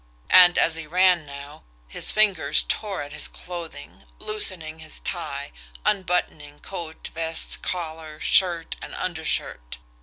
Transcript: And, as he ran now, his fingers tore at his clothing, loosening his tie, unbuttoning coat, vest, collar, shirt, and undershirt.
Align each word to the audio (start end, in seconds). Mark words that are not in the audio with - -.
And, 0.31 0.57
as 0.57 0.77
he 0.77 0.87
ran 0.87 1.27
now, 1.27 1.61
his 1.87 2.11
fingers 2.11 2.63
tore 2.63 3.03
at 3.03 3.13
his 3.13 3.27
clothing, 3.27 4.03
loosening 4.17 4.79
his 4.79 4.99
tie, 4.99 5.51
unbuttoning 5.85 6.59
coat, 6.61 7.09
vest, 7.13 7.61
collar, 7.61 8.19
shirt, 8.19 8.77
and 8.81 8.95
undershirt. 8.95 9.77